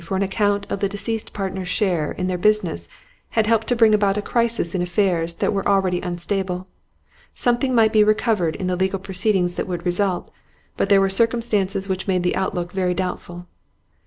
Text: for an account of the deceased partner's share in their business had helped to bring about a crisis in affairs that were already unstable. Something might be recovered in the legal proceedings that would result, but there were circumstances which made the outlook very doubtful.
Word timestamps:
for 0.03 0.17
an 0.17 0.23
account 0.23 0.65
of 0.67 0.79
the 0.79 0.89
deceased 0.89 1.31
partner's 1.31 1.67
share 1.67 2.11
in 2.13 2.25
their 2.25 2.35
business 2.39 2.87
had 3.37 3.45
helped 3.45 3.67
to 3.67 3.75
bring 3.75 3.93
about 3.93 4.17
a 4.17 4.21
crisis 4.23 4.73
in 4.73 4.81
affairs 4.81 5.35
that 5.35 5.53
were 5.53 5.67
already 5.67 6.01
unstable. 6.01 6.65
Something 7.35 7.75
might 7.75 7.93
be 7.93 8.03
recovered 8.03 8.55
in 8.55 8.65
the 8.65 8.75
legal 8.75 8.97
proceedings 8.97 9.53
that 9.57 9.67
would 9.67 9.85
result, 9.85 10.31
but 10.75 10.89
there 10.89 11.01
were 11.01 11.07
circumstances 11.07 11.87
which 11.87 12.07
made 12.07 12.23
the 12.23 12.35
outlook 12.35 12.71
very 12.71 12.95
doubtful. 12.95 13.45